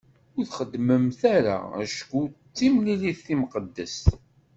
Ur 0.37 0.45
txeddmem 0.45 1.05
ara 1.35 1.57
acku 1.81 2.21
d 2.29 2.31
timlilit 2.55 3.19
timqeddest. 3.25 4.05